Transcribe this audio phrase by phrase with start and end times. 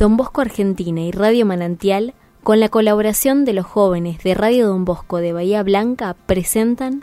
[0.00, 4.86] Don Bosco Argentina y Radio Manantial, con la colaboración de los jóvenes de Radio Don
[4.86, 7.00] Bosco de Bahía Blanca, presentan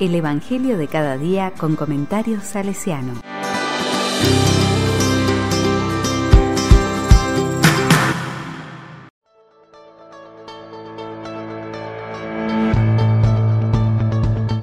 [0.00, 3.12] El Evangelio de cada día con comentarios salesiano.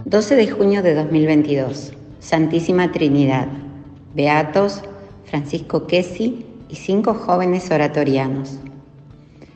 [0.03, 1.93] ...12 de junio de 2022...
[2.19, 3.47] ...Santísima Trinidad...
[4.13, 4.81] ...Beatos
[5.31, 8.57] Francisco Quesi y cinco jóvenes oratorianos.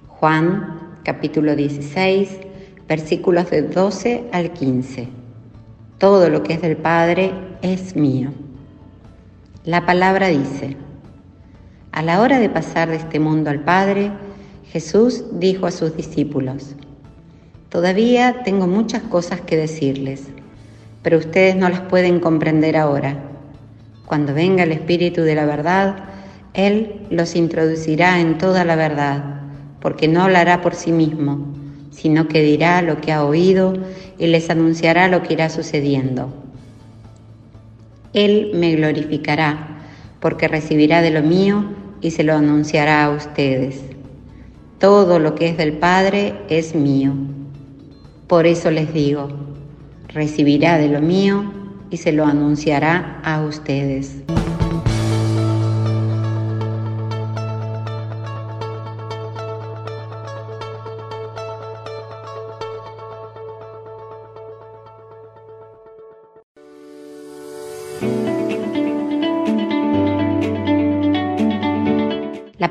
[0.08, 2.30] Juan, capítulo 16,
[2.88, 5.08] versículos de 12 al 15.
[5.98, 8.32] Todo lo que es del Padre es mío.
[9.64, 10.76] La palabra dice,
[11.94, 14.12] a la hora de pasar de este mundo al Padre,
[14.72, 16.76] Jesús dijo a sus discípulos,
[17.70, 20.28] Todavía tengo muchas cosas que decirles,
[21.02, 23.18] pero ustedes no las pueden comprender ahora
[24.06, 26.15] cuando venga el Espíritu de la verdad,
[26.56, 29.42] Él los introducirá en toda la verdad,
[29.82, 31.54] porque no hablará por sí mismo,
[31.92, 33.74] sino que dirá lo que ha oído
[34.18, 36.34] y les anunciará lo que irá sucediendo.
[38.14, 39.80] Él me glorificará,
[40.22, 41.66] porque recibirá de lo mío
[42.00, 43.82] y se lo anunciará a ustedes.
[44.80, 47.14] Todo lo que es del Padre es mío.
[48.28, 49.28] Por eso les digo,
[50.08, 51.52] recibirá de lo mío
[51.90, 54.24] y se lo anunciará a ustedes.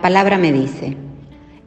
[0.05, 0.99] Palabra me dice,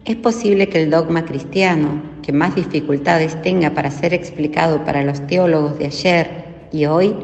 [0.06, 5.26] es posible que el dogma cristiano, que más dificultades tenga para ser explicado para los
[5.26, 6.30] teólogos de ayer
[6.72, 7.16] y hoy,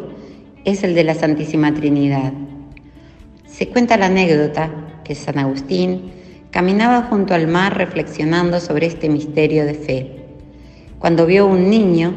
[0.66, 2.34] es el de la Santísima Trinidad.
[3.46, 4.72] Se cuenta la anécdota
[5.04, 6.14] que San Agustín
[6.50, 10.26] caminaba junto al mar reflexionando sobre este misterio de fe,
[10.98, 12.16] cuando vio un niño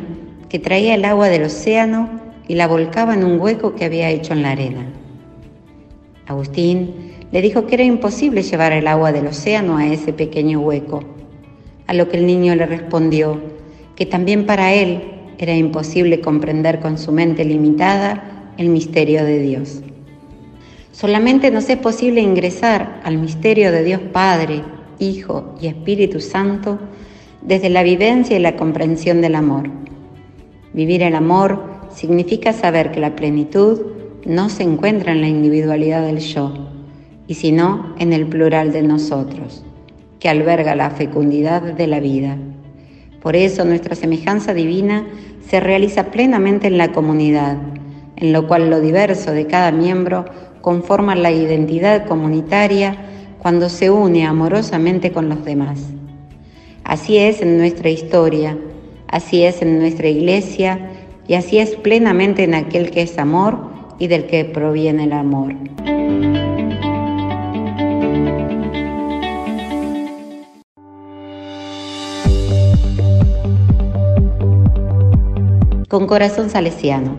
[0.49, 2.09] que traía el agua del océano
[2.49, 4.87] y la volcaba en un hueco que había hecho en la arena.
[6.29, 11.03] Agustín le dijo que era imposible llevar el agua del océano a ese pequeño hueco,
[11.87, 13.41] a lo que el niño le respondió
[13.97, 15.03] que también para él
[15.39, 19.83] era imposible comprender con su mente limitada el misterio de Dios.
[20.93, 24.63] Solamente nos es posible ingresar al misterio de Dios Padre,
[24.99, 26.79] Hijo y Espíritu Santo
[27.43, 29.69] desde la vivencia y la comprensión del amor.
[30.73, 31.63] Vivir el amor
[31.95, 33.81] significa saber que la plenitud
[34.25, 36.66] no se encuentra en la individualidad del yo,
[37.29, 39.65] y sino en el plural de nosotros,
[40.21, 42.37] que alberga la fecundidad de la vida.
[43.23, 45.07] Por eso nuestra semejanza divina
[45.49, 47.57] se realiza plenamente en la comunidad,
[48.17, 50.25] en lo cual lo diverso de cada miembro
[50.61, 52.97] conforma la identidad comunitaria
[53.39, 55.81] cuando se une amorosamente con los demás.
[56.85, 58.57] Así es en nuestra historia,
[59.09, 60.91] así es en nuestra iglesia
[61.29, 63.59] y así es plenamente en aquel que es amor
[63.99, 65.55] y del que proviene el amor.
[75.89, 77.17] Con corazón salesiano.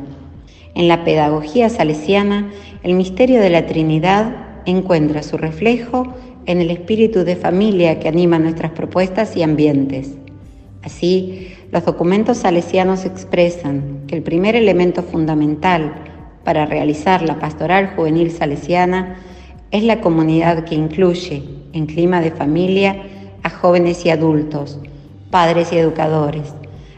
[0.75, 2.51] En la pedagogía salesiana,
[2.83, 4.35] el misterio de la Trinidad
[4.66, 6.13] encuentra su reflejo
[6.45, 10.16] en el espíritu de familia que anima nuestras propuestas y ambientes.
[10.83, 15.93] Así, los documentos salesianos expresan que el primer elemento fundamental
[16.43, 19.17] para realizar la pastoral juvenil salesiana
[19.71, 21.43] es la comunidad que incluye,
[21.73, 23.03] en clima de familia,
[23.43, 24.79] a jóvenes y adultos,
[25.37, 26.51] padres y educadores,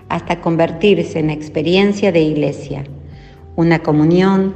[0.07, 2.85] hasta convertirse en experiencia de iglesia
[3.57, 4.53] una comunión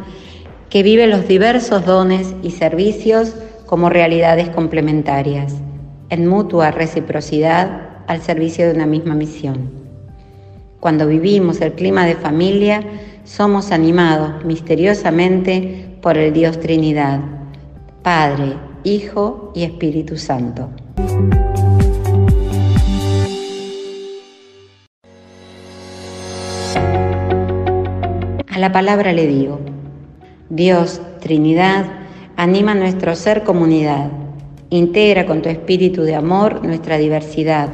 [0.69, 3.35] que vive los diversos dones y servicios
[3.66, 5.55] como realidades complementarias,
[6.09, 9.69] en mutua reciprocidad al servicio de una misma misión.
[10.79, 12.85] Cuando vivimos el clima de familia,
[13.25, 17.19] somos animados misteriosamente por el Dios Trinidad,
[18.01, 18.53] Padre,
[18.86, 20.69] Hijo y Espíritu Santo.
[28.63, 29.60] La palabra le digo,
[30.50, 31.86] Dios, Trinidad,
[32.38, 34.10] anima nuestro ser comunidad,
[34.69, 37.68] integra con tu espíritu de amor nuestra diversidad,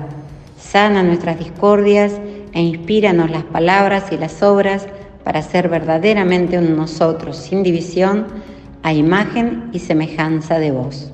[0.57, 2.13] sana nuestras discordias
[2.53, 4.88] e inspíranos las palabras y las obras
[5.24, 8.25] para ser verdaderamente un nosotros sin división
[8.81, 11.13] a imagen y semejanza de vos.